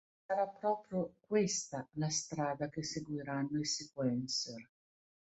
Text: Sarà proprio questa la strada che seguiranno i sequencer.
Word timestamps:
Sarà 0.25 0.47
proprio 0.47 1.13
questa 1.19 1.87
la 1.97 2.09
strada 2.09 2.69
che 2.69 2.83
seguiranno 2.83 3.59
i 3.59 3.65
sequencer. 3.65 4.67